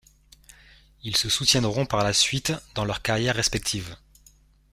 [1.03, 3.95] Ils se soutiendront par la suite dans leur carrière respective.